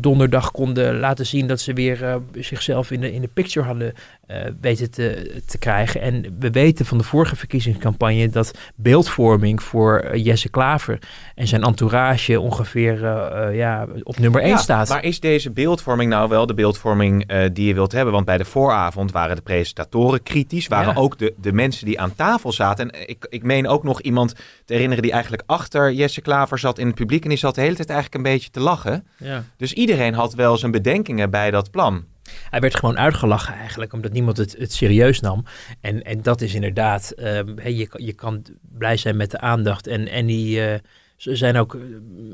[0.00, 3.92] donderdag konden laten zien dat ze weer eh, zichzelf in de, in de picture hadden
[4.26, 6.00] eh, weten te, te krijgen.
[6.00, 10.98] En we weten van de vorige verkiezingscampagne dat beeldvorming voor eh, Jesse Klaver
[11.34, 14.88] en zijn entourage ongeveer eh, eh, ja, op nummer 1 Ja, staat.
[14.88, 18.12] Maar is deze beeldvorming nou wel de beeldvorming eh, die je wilt hebben?
[18.12, 20.66] Want bij de vooravond waren de presentatoren kritisch.
[20.66, 21.00] Waren Ja.
[21.00, 22.90] ook de, de mensen die aan tafel zaten.
[22.90, 26.78] En ik, ik meen ook nog iemand te herinneren die eigenlijk achter Jesse Klaver zat
[26.78, 27.22] in het publiek.
[27.22, 29.06] En die zat de hele tijd eigenlijk een beetje te lachen.
[29.16, 29.25] Ja.
[29.56, 32.04] Dus iedereen had wel zijn bedenkingen bij dat plan.
[32.50, 35.44] Hij werd gewoon uitgelachen eigenlijk, omdat niemand het, het serieus nam.
[35.80, 38.42] En, en dat is inderdaad, ehm, hè, je, kan- je kan
[38.78, 39.86] blij zijn met de aandacht.
[39.86, 41.80] En, en die, eh, er zijn ook eh,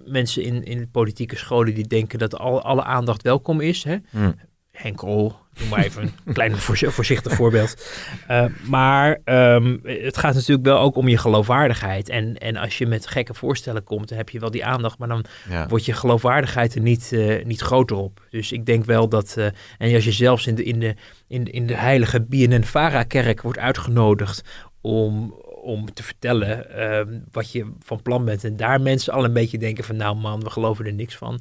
[0.06, 3.84] mensen in, in politieke scholen die denken dat al, alle aandacht welkom is.
[3.84, 3.96] Hè?
[4.10, 4.32] Hm.
[4.72, 7.86] Henk Krol, noem maar even een klein voorzi- voorzichtig voorbeeld.
[8.26, 12.08] Eh, maar ehm, het gaat natuurlijk wel ook om je geloofwaardigheid.
[12.08, 15.08] En, en als je met gekke voorstellen komt, dan heb je wel die aandacht, maar
[15.08, 15.66] dan Ja.
[15.68, 18.26] wordt je geloofwaardigheid er niet, eh, niet groter op.
[18.30, 19.44] Dus ik denk wel dat, eh,
[19.78, 20.94] en als je zelfs in de, in de,
[21.28, 24.42] in in de heilige BNN-Vara-kerk wordt uitgenodigd
[24.80, 28.44] om, om te vertellen ehm, wat je van plan bent.
[28.44, 31.40] En daar mensen al een beetje denken van, nou man, we geloven er niks van.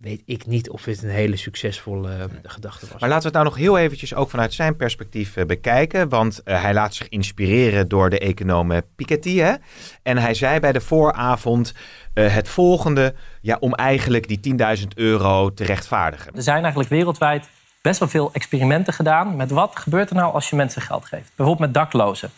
[0.00, 3.00] Weet ik niet of het een hele succesvolle eh, gedachte was.
[3.00, 6.08] Maar laten we het nou nog heel eventjes ook vanuit zijn perspectief eh, bekijken.
[6.08, 9.36] Want eh, hij laat zich inspireren door de econoom Piketty.
[9.36, 9.54] Hè?
[10.02, 11.74] En hij zei bij de vooravond
[12.14, 13.14] eh, het volgende.
[13.40, 16.34] Ja, om eigenlijk die 10.000 euro te rechtvaardigen.
[16.34, 17.48] Er zijn eigenlijk wereldwijd
[17.82, 21.32] best wel veel experimenten gedaan met wat gebeurt er nou als je mensen geld geeft.
[21.36, 22.30] Bijvoorbeeld met daklozen.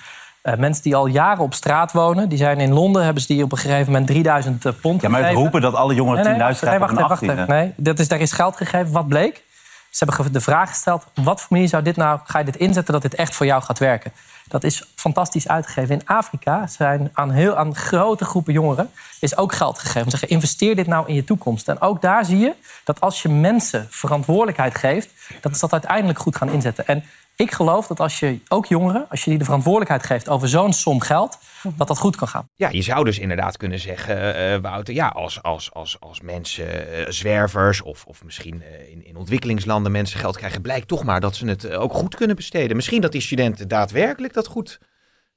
[0.43, 3.43] Eh, mensen die al jaren op straat wonen, die zijn in Londen, hebben ze die
[3.45, 5.43] op een gegeven moment 3000 pond Ja, maar gegeven.
[5.43, 7.55] roepen dat alle jongeren 10.000 Nee, nee, wacht, nee, krijgen wacht, van even, wacht 18.
[7.55, 7.55] even.
[7.55, 8.93] Nee, dat is, daar is geld gegeven.
[8.93, 9.43] Wat bleek?
[9.91, 12.57] Ze hebben de vraag gesteld: op wat voor manier zou dit nou, ga je dit
[12.57, 14.13] inzetten dat dit echt voor jou gaat werken?
[14.49, 15.95] Dat is fantastisch uitgegeven.
[15.95, 20.11] In Afrika zijn aan, heel, aan grote groepen jongeren is ook geld gegeven.
[20.11, 21.69] Ze zeggen: investeer dit nou in je toekomst.
[21.69, 25.09] En ook daar zie je dat als je mensen verantwoordelijkheid geeft,
[25.41, 26.87] dat ze dat uiteindelijk goed gaan inzetten.
[26.87, 27.05] En
[27.37, 30.73] ik geloof dat als je ook jongeren, als je die de verantwoordelijkheid geeft over zo'n
[30.73, 31.39] som geld,
[31.77, 32.49] dat dat goed kan gaan.
[32.55, 36.93] Ja, je zou dus inderdaad kunnen zeggen, eh, Wouter, ja, als, als, als, als mensen,
[36.93, 41.21] eh, zwervers of, of misschien eh, in, in ontwikkelingslanden mensen geld krijgen, blijkt toch maar
[41.21, 42.77] dat ze het eh, ook goed kunnen besteden.
[42.77, 44.79] Misschien dat die studenten daadwerkelijk dat goed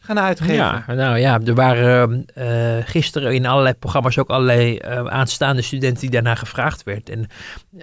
[0.05, 0.55] gaan uitgeven.
[0.55, 2.47] Ja, nou ja, er waren eh,
[2.85, 7.09] gisteren in allerlei programma's ook allerlei eh, aanstaande studenten die daarna gevraagd werd.
[7.09, 7.27] En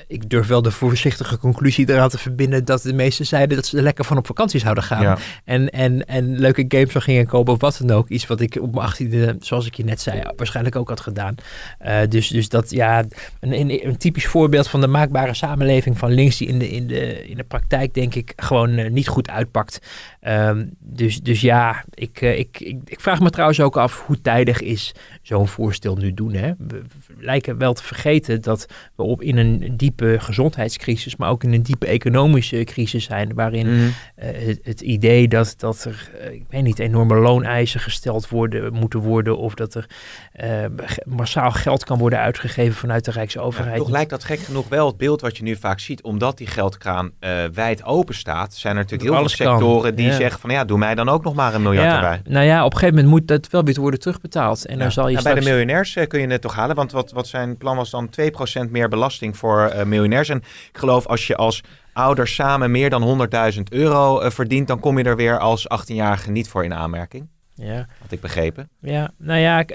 [0.07, 3.77] ik durf wel de voorzichtige conclusie eraan te verbinden dat de meesten zeiden dat ze
[3.77, 5.03] er lekker van op vakantie zouden gaan.
[5.03, 5.19] Ja.
[5.45, 8.09] En, en, en leuke games zou gingen kopen of wat dan ook.
[8.09, 11.35] Iets wat ik op mijn achttiende, zoals ik je net zei, waarschijnlijk ook had gedaan.
[11.79, 13.05] Eh, dus, dus dat, ja,
[13.41, 16.87] een, een, een typisch voorbeeld van de maakbare samenleving van links die in de, in
[16.87, 19.81] de, in de praktijk denk ik gewoon eh, niet goed uitpakt.
[20.21, 24.21] Ehm, dus, dus ja, ik, eh, ik, ik, ik vraag me trouwens ook af hoe
[24.21, 26.33] tijdig is zo'n voorstel nu doen.
[26.35, 26.53] Hè?
[26.59, 26.83] We,
[27.19, 31.63] lijken wel te vergeten dat we op in een diepe gezondheidscrisis, maar ook in een
[31.63, 33.89] diepe economische crisis zijn, waarin Mhm.
[34.15, 38.73] eh, het, het idee dat, dat er, eh, ik weet niet, enorme looneisen gesteld worden,
[38.73, 39.87] moeten worden, of dat er
[41.05, 43.77] massaal geld kan worden uitgegeven vanuit de Ja, Rijksoverheid.
[43.77, 46.03] toch lijkt dat gek genoeg wel het beeld wat je nu vaak ziet.
[46.03, 47.11] Omdat die geldkraan
[47.53, 49.59] wijd open staat, zijn er natuurlijk heel veel kan.
[49.59, 50.13] sectoren die Ja.
[50.17, 52.73] zeggen van ja, doe mij dan ook nog maar een miljard ja, nou ja, op
[52.73, 54.67] een gegeven moment moet dat wel weer worden terugbetaald.
[54.67, 54.83] En Ja.
[54.83, 56.77] dan zal je Ja, bij de miljonairs eh, kun je het toch halen.
[56.77, 58.11] Want wat, wat zijn plan was dan
[58.67, 60.29] 2% meer belasting voor eh, miljonairs.
[60.29, 60.37] En
[60.73, 61.61] ik geloof als je als
[61.93, 66.31] ouder samen meer dan 100.000 euro eh, verdient, dan kom je er weer als 18-jarige
[66.31, 67.29] niet voor in aanmerking.
[67.55, 67.87] Ja.
[68.01, 68.69] Had ik begrepen.
[68.81, 69.71] Ja, nou ja, ik,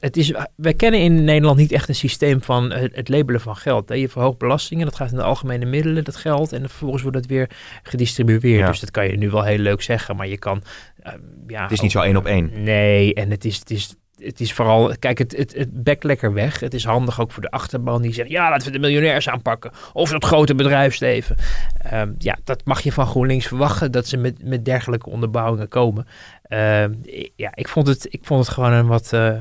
[0.00, 3.88] het- is, wij kennen in Nederland niet echt een systeem van het, labelen van geld.
[3.88, 3.94] Hè.
[3.94, 6.52] Je verhoogt belastingen, dat gaat in de algemene middelen, dat geld.
[6.52, 7.50] En vervolgens wordt het weer
[7.82, 8.60] gedistribueerd.
[8.60, 8.66] Ja.
[8.70, 10.62] Dus dat kan je nu wel heel leuk zeggen, maar je kan...
[11.02, 11.12] eh,
[11.46, 12.62] ja, Het is niet zo één op één.
[12.62, 16.32] Nee, en het is, het is, het is vooral, kijk, het, het, het bekt lekker
[16.32, 16.60] weg.
[16.60, 19.70] Het is handig ook voor de achterban die zegt, ja, laten we de miljonairs aanpakken.
[19.92, 21.36] Of dat grote bedrijfsleven.
[21.78, 26.06] Ehm, ja, dat mag je van GroenLinks verwachten, dat ze met, met dergelijke onderbouwingen komen.
[26.42, 26.92] Ehm,
[27.36, 29.32] ja, ik vond, het, ik vond het gewoon een wat, eh,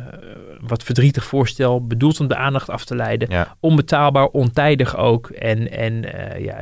[0.60, 3.30] wat verdrietig voorstel, bedoeld om de aandacht af te leiden.
[3.30, 3.56] Ja.
[3.60, 6.62] Onbetaalbaar, ontijdig ook en, en eh, ja,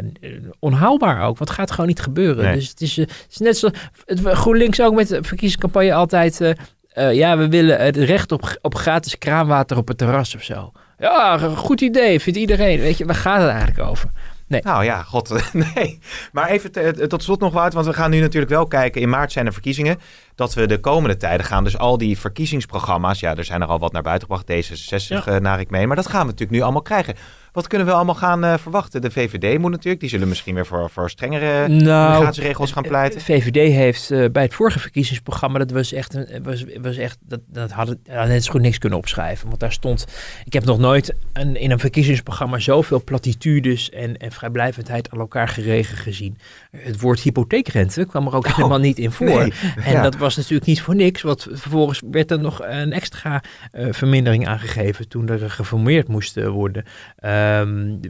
[0.60, 2.44] onhaalbaar ook, want het gaat gewoon niet gebeuren.
[2.44, 2.54] Nee.
[2.54, 3.70] Dus het is, eh, het is net zo,
[4.06, 6.42] het, GroenLinks ook met de verkiezingscampagne altijd...
[6.42, 6.52] eh,
[6.94, 10.72] eh, ja, we willen het recht op, op gratis kraanwater op het terras of zo.
[11.00, 12.80] Ja, goed idee, vindt iedereen.
[12.80, 14.10] Weet je, waar gaat het eigenlijk over?
[14.48, 16.00] Nou ja, god, nee.
[16.32, 19.02] Maar even te- tot slot nog wat, want we gaan nu natuurlijk wel kijken.
[19.02, 20.00] In maart zijn er verkiezingen.
[20.36, 23.20] Dat we de komende tijden gaan dus al die verkiezingsprogramma's.
[23.20, 24.72] Ja, er zijn er al wat naar buiten gebracht.
[24.72, 25.88] D66 eh, naar ik mee.
[25.88, 27.16] Maar dat gaan we natuurlijk nu allemaal krijgen.
[27.54, 29.02] Wat kunnen we allemaal gaan eh, verwachten?
[29.02, 30.02] De VVD moet natuurlijk.
[30.02, 32.34] Die zullen misschien weer voor, voor strengere Nou,
[32.72, 33.22] gaan pleiten.
[33.22, 37.40] VVD heeft eh, bij het vorige verkiezingsprogramma, dat was echt, een, was, was echt dat,
[37.48, 39.48] dat hadden ja, net zo goed niks kunnen opschrijven.
[39.48, 40.08] Want daar stond,
[40.46, 45.48] ik heb nog nooit een, in een verkiezingsprogramma zoveel platitudes en, en vrijblijvendheid aan elkaar
[45.48, 46.38] geregen gezien.
[46.72, 49.30] Het woord hypotheekrente kwam er ook helemaal niet in voor.
[49.30, 50.02] Oh, nee, En ja.
[50.02, 54.48] dat was natuurlijk niet voor niks, want vervolgens werd er nog een extra eh, vermindering
[54.48, 56.86] aangegeven toen er geformeerd moest eh, worden.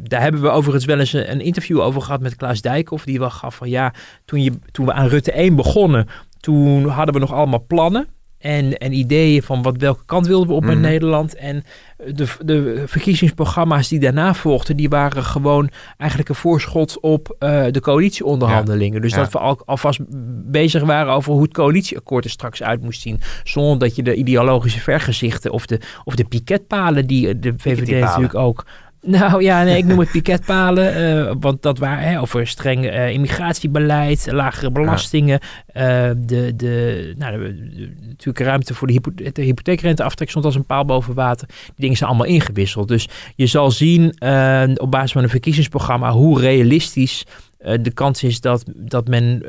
[0.01, 3.29] Daar hebben we overigens wel eens een, interview over gehad met Klaas Dijkhoff, die wel
[3.29, 3.93] gaf van ja,
[4.25, 6.07] toen, je, toen we aan Rutte 1 begonnen,
[6.39, 8.07] toen hadden we nog allemaal plannen.
[8.37, 10.81] En, en ideeën van wat, welke kant wilden we op met Mhm.
[10.81, 11.35] Nederland.
[11.35, 11.63] En
[12.05, 17.79] de, de verkiezingsprogramma's die daarna volgden, die waren gewoon eigenlijk een voorschot op eh, de
[17.79, 19.01] coalitieonderhandelingen.
[19.01, 19.17] Dus Ja.
[19.17, 19.99] dat we al, alvast
[20.51, 23.19] bezig waren over hoe het coalitieakkoord er straks uit moest zien.
[23.43, 28.35] Zonder dat je de ideologische vergezichten of de, of de piketpalen die de VVD natuurlijk
[28.35, 28.65] ook...
[29.17, 33.09] Nou ja, nee, ik noem het piketpalen, eh, want dat waren hè, over streng eh,
[33.09, 39.41] immigratiebeleid, lagere belastingen, eh, de, de, nou, de, de- natuurlijk ruimte voor de, hypo, de
[39.41, 41.47] hypotheekrenteaftrek stond als een paal boven water.
[41.47, 42.87] Die dingen zijn allemaal ingewisseld.
[42.87, 44.13] Dus je zal zien
[44.79, 47.25] op basis van een verkiezingsprogramma hoe realistisch
[47.81, 49.41] de kans is dat, dat men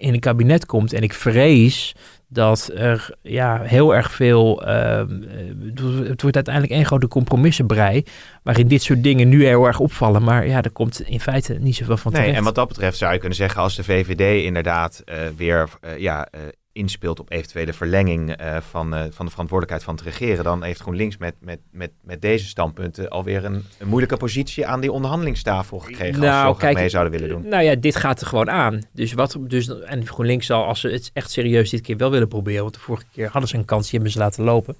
[0.00, 0.92] in een kabinet komt.
[0.92, 1.94] En ik vrees
[2.32, 4.62] dat er ja, heel erg veel.
[4.66, 8.04] ehm, eh, het wordt uiteindelijk één grote compromissenbrei.
[8.42, 10.22] Waarin dit soort dingen nu heel erg opvallen.
[10.24, 12.38] Maar ja, er komt in feite niet zoveel van Nee, terecht.
[12.38, 15.98] en wat dat betreft zou je kunnen zeggen, als de VVD inderdaad eh, weer eh,
[15.98, 16.28] ja,
[16.72, 20.80] inspeelt op eventuele verlenging eh, van, eh, van de verantwoordelijkheid van het regeren, dan heeft
[20.80, 25.78] GroenLinks met, met, met, met deze standpunten alweer een, een moeilijke positie aan die onderhandelingstafel
[25.78, 26.22] gekregen.
[26.22, 27.48] als ze zo graag mee zouden willen doen.
[27.48, 28.80] Nou ja, dit gaat er gewoon aan.
[28.92, 32.28] Dus wat, dus, en GroenLinks zal, als ze het echt serieus dit keer wel willen
[32.28, 34.76] proberen, want de vorige keer hadden ze een kans, die hebben ze laten lopen.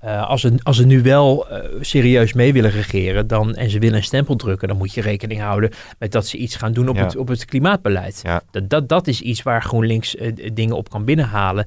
[0.00, 3.78] Eh, als, ze, als ze nu wel eh, serieus mee willen regeren dan, en ze
[3.78, 6.88] willen een stempel drukken, dan moet je rekening houden met dat ze iets gaan doen
[6.88, 7.02] op, Ja.
[7.04, 8.20] het, op het klimaatbeleid.
[8.22, 8.40] Ja.
[8.50, 11.66] Dat, dat, dat is iets waar GroenLinks eh, dingen op kan binnenhalen.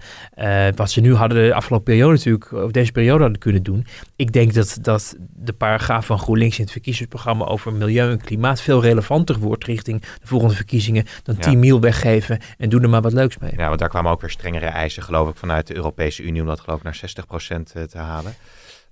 [0.76, 3.86] Wat ze nu hadden de afgelopen periode natuurlijk, of deze periode hadden kunnen doen.
[4.16, 8.62] Ik denk dat, dat de paragraaf van GroenLinks in het verkiezingsprogramma over milieu en klimaat
[8.62, 11.42] veel relevanter wordt richting de volgende verkiezingen dan Ja.
[11.42, 13.52] 10 mil weggeven en doe er maar wat leuks mee.
[13.58, 16.48] Ja, want daar kwamen ook weer strengere eisen, geloof ik, vanuit de Europese Unie om
[16.48, 17.00] dat geloof ik naar
[17.60, 18.19] 60% te halen.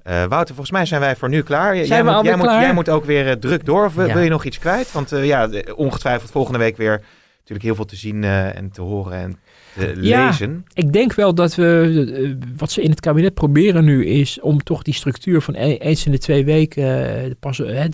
[0.03, 1.75] Eh, Wouter, volgens mij zijn wij voor nu klaar.
[1.77, 2.61] Jij, we moet, jij, moet, klaar?
[2.61, 3.85] jij moet ook weer eh, druk door.
[3.85, 4.13] Of wil- Ja.
[4.13, 4.91] wil je nog iets kwijt?
[4.91, 7.01] Want eh, ja, ongetwijfeld volgende week weer
[7.37, 9.39] natuurlijk heel veel te zien eh, en te horen en
[9.79, 10.25] te Ja.
[10.25, 10.65] lezen.
[10.73, 14.63] Ik denk wel dat we, eh, wat ze in het kabinet proberen nu is om
[14.63, 17.33] toch die structuur van e- eens in de twee weken eh, eh,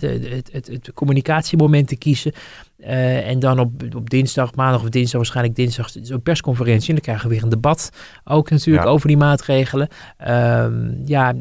[0.52, 2.32] het, het communicatiemoment te kiezen.
[2.78, 6.88] Eh, en dan op, op dinsdag, maandag of dinsdag, waarschijnlijk dinsdag, zo'n persconferentie.
[6.88, 7.90] En dan krijgen we weer een debat
[8.24, 8.90] ook natuurlijk Ja.
[8.90, 9.88] over die maatregelen.
[10.16, 11.34] Ehm, ja,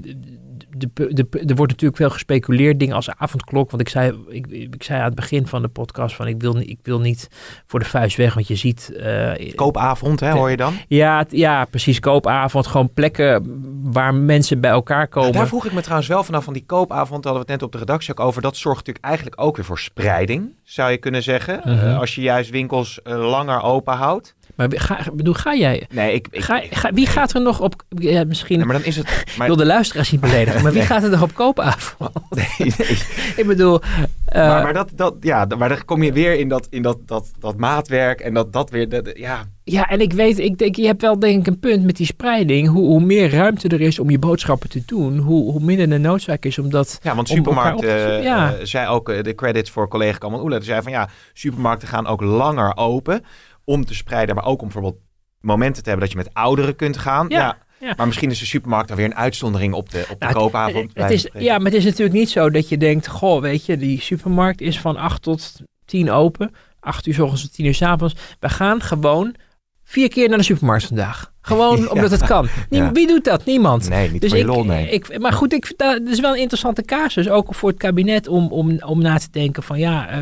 [0.77, 3.69] de, de, er wordt natuurlijk veel gespeculeerd, dingen als avondklok.
[3.69, 6.53] Want ik zei, ik, ik zei aan het begin van de podcast van ik wil,
[6.53, 7.27] niet- ik wil niet
[7.65, 8.33] voor de vuist weg.
[8.33, 8.91] Want je ziet...
[8.95, 10.73] eh, Koopavond, hè, hoor je dan?
[10.87, 11.99] ja, ja, precies.
[11.99, 12.67] Koopavond.
[12.67, 15.31] Gewoon plekken waar mensen bij elkaar komen.
[15.31, 17.63] Daar vroeg ik me trouwens wel vanaf van die koopavond, daar hadden we het net
[17.63, 18.41] op de redactie ook over.
[18.41, 21.59] Dat zorgt natuurlijk eigenlijk ook weer voor spreiding, zou je kunnen zeggen.
[21.63, 21.69] Mhm.
[21.69, 24.35] Eh, als je juist winkels eh, langer open houdt.
[24.55, 25.87] Maar ga, bedoel, ga jij...
[25.91, 27.83] Nee, ik, ik, Ga, ga- wie gaat er nog op...
[27.89, 28.57] Ja, misschien...
[28.57, 29.23] nee, maar dan is het.
[29.37, 30.63] Maar, wil de luisteraars niet beledigen.
[30.63, 32.11] Maar wie gaat er nog op koopavond?
[32.29, 32.45] nee,
[32.77, 32.97] nee.
[33.41, 33.81] ik bedoel...
[34.25, 36.97] eh, maar, maar, dat, dat, ja, maar dan kom je weer in dat, in dat,
[37.05, 38.89] dat, dat maatwerk en dat, dat weer.
[38.89, 41.83] Dat, ja, Ja, en ik weet, ik denk, je hebt wel denk ik een punt
[41.85, 42.67] met die spreiding.
[42.67, 45.97] Hoe, hoe meer ruimte er is om je boodschappen te doen, hoe, hoe minder de
[45.97, 46.99] noodzaak is om dat...
[47.03, 48.17] ja, want om elkaar supermarkt op te zoeken.
[48.17, 48.65] eh, Ja.
[48.65, 50.55] zei ook eh, de credits voor collega Kamal Oela.
[50.55, 53.23] Die zei van ja, supermarkten gaan ook langer open
[53.65, 55.01] om te spreiden, maar ook om bijvoorbeeld
[55.39, 57.25] momenten te hebben dat je met ouderen kunt gaan.
[57.29, 57.57] Ja, Ja.
[57.87, 57.93] ja.
[57.97, 60.91] Maar misschien is de supermarkt dan weer een uitzondering op de, op de Nou, koopavond.
[60.93, 63.65] het- Het is, ja, maar het is natuurlijk niet zo dat je denkt, goh, weet
[63.65, 65.53] je, die supermarkt is van 8 tot
[65.85, 66.51] 10 open.
[66.79, 68.15] 8 uur s ochtends tot 10 uur s avonds.
[68.39, 69.35] We gaan gewoon
[69.83, 71.32] vier keer naar de supermarkt vandaag.
[71.45, 71.87] Gewoon Ja.
[71.87, 72.47] omdat het kan.
[72.69, 72.91] Ja.
[72.91, 73.45] Wie doet dat?
[73.45, 73.89] Niemand.
[73.89, 74.89] Nee, niet Dus voor ik, lol, nee.
[74.89, 77.29] ik, maar goed, ik, dat dat is wel een interessante casus.
[77.29, 80.17] Ook voor het kabinet om, om, om na te denken van ja, eh,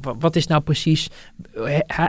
[0.00, 1.08] wa- wat is nou precies,
[1.54, 2.04] eh, eh,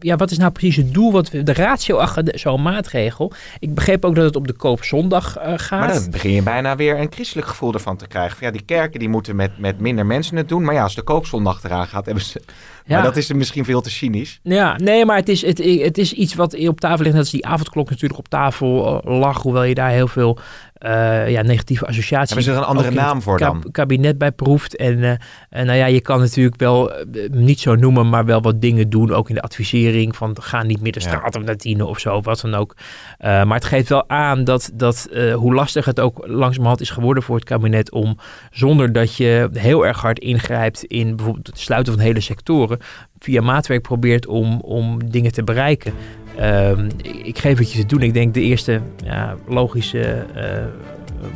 [0.00, 3.32] ja, wat is nou precies het doel, wat we, de ratio achter zo'n maatregel.
[3.58, 5.70] Ik begreep ook dat het op de koopzondag gaat.
[5.70, 8.36] Maar dan begin je bijna weer een christelijk gevoel ervan te krijgen.
[8.38, 10.64] Van, ja, die kerken die moeten met, met minder mensen het doen.
[10.64, 12.40] Maar ja, als de koopzondag eraan gaat, hebben ze...
[12.84, 12.96] Ja.
[12.96, 14.40] Maar dat is misschien veel te cynisch.
[14.42, 17.10] Ja, nee, maar het is, het, het is iets wat op tafel ligt.
[17.14, 19.42] Net als die avondklok natuurlijk op tafel eh, lag.
[19.42, 20.38] Hoewel je daar heel veel
[20.72, 22.28] eh, ja, negatieve associaties...
[22.28, 23.64] Hebben ze er een andere naam voor dan?
[23.72, 24.76] kabinet bij proeft.
[24.76, 25.10] En, eh,
[25.50, 26.92] en nou ja, je kan natuurlijk wel,
[27.30, 29.12] niet zo noemen, maar wel wat dingen doen.
[29.12, 31.06] Ook in de advisering van ga niet meer de Ja.
[31.06, 32.76] straat op naar tienen of zo, wat dan ook.
[33.18, 37.36] Maar het geeft wel aan dat, dat hoe lastig het ook langzamerhand is geworden voor
[37.36, 38.18] het kabinet om,
[38.50, 42.78] zonder dat je heel erg hard ingrijpt in bijvoorbeeld het sluiten van hele sectoren,
[43.18, 45.92] via maatwerk probeert om, om dingen te bereiken.
[46.40, 48.02] Ehm, ik, ik geef het je te doen.
[48.02, 50.44] Ik denk de eerste ja, logische eh,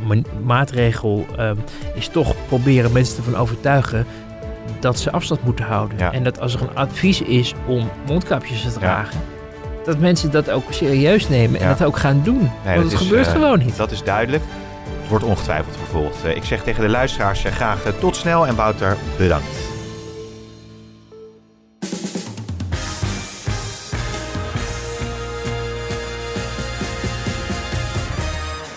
[0.07, 1.55] ma- maatregel ehm,
[1.93, 4.05] is toch proberen mensen ervan overtuigen
[4.79, 5.97] dat ze afstand moeten houden.
[5.97, 6.11] Ja.
[6.11, 9.19] En dat als er een advies is om mondkapjes te dragen,
[9.83, 11.73] dat mensen dat ook serieus nemen en Ja.
[11.75, 12.41] dat ook gaan doen.
[12.41, 13.77] Nee, Want dat het is, gebeurt eh, gewoon niet.
[13.77, 14.43] Dat is duidelijk.
[14.99, 16.23] Het wordt ongetwijfeld vervolgd.
[16.25, 19.54] Eh, ik zeg tegen de luisteraars graag tot snel en Wouter, bedankt.